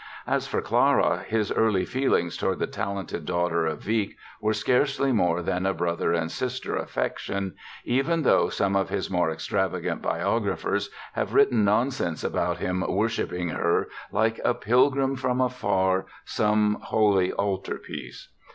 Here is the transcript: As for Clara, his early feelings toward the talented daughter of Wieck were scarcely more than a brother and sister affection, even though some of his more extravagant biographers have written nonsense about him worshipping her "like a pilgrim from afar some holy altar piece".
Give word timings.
As 0.25 0.47
for 0.47 0.63
Clara, 0.63 1.19
his 1.27 1.51
early 1.51 1.85
feelings 1.85 2.35
toward 2.35 2.57
the 2.57 2.65
talented 2.65 3.23
daughter 3.23 3.67
of 3.67 3.85
Wieck 3.85 4.17
were 4.41 4.51
scarcely 4.51 5.11
more 5.11 5.43
than 5.43 5.63
a 5.67 5.75
brother 5.75 6.11
and 6.11 6.31
sister 6.31 6.75
affection, 6.75 7.53
even 7.85 8.23
though 8.23 8.49
some 8.49 8.75
of 8.75 8.89
his 8.89 9.11
more 9.11 9.29
extravagant 9.29 10.01
biographers 10.01 10.89
have 11.13 11.35
written 11.35 11.63
nonsense 11.63 12.23
about 12.23 12.57
him 12.57 12.81
worshipping 12.89 13.49
her 13.49 13.89
"like 14.11 14.39
a 14.43 14.55
pilgrim 14.55 15.15
from 15.15 15.39
afar 15.39 16.07
some 16.25 16.79
holy 16.81 17.31
altar 17.33 17.77
piece". 17.77 18.29